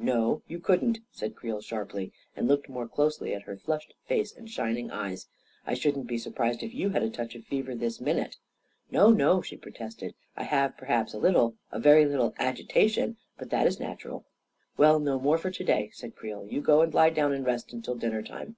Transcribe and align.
"No, 0.00 0.42
you 0.48 0.58
couldn't," 0.58 0.98
said 1.12 1.36
Creel 1.36 1.60
sharply, 1.60 2.10
and 2.34 2.48
looked 2.48 2.68
more 2.68 2.88
closely 2.88 3.32
at 3.32 3.42
her 3.44 3.56
flushed 3.56 3.94
face 4.04 4.34
and 4.34 4.50
shining 4.50 4.90
eyes." 4.90 5.28
I 5.64 5.74
shouldn't 5.74 6.08
be 6.08 6.18
surprised 6.18 6.64
if 6.64 6.74
you 6.74 6.88
had 6.88 7.04
a 7.04 7.08
touch 7.08 7.36
of 7.36 7.44
fever 7.44 7.72
this 7.72 8.00
minute!"" 8.00 8.34
No, 8.90 9.12
no 9.12 9.38
I" 9.38 9.42
she 9.44 9.56
protested" 9.56 10.16
I 10.36 10.42
have, 10.42 10.76
perhaps, 10.76 11.14
a 11.14 11.18
194 11.18 11.20
A 11.20 11.22
KING 11.22 11.22
IN 11.76 11.82
BABYLON 11.84 12.10
little— 12.10 12.26
a 12.34 12.34
very 12.34 12.34
little 12.34 12.34
agitation; 12.36 13.16
but 13.38 13.50
that 13.50 13.68
is 13.68 13.78
natural."" 13.78 14.24
Well, 14.76 14.98
no 14.98 15.20
more 15.20 15.38
for 15.38 15.52
to 15.52 15.64
day," 15.64 15.90
said 15.92 16.16
Creel." 16.16 16.48
You 16.50 16.60
go 16.60 16.80
and 16.82 16.92
lie 16.92 17.10
down 17.10 17.32
and 17.32 17.46
rest 17.46 17.72
till 17.84 17.94
dinner 17.94 18.24
time." 18.24 18.56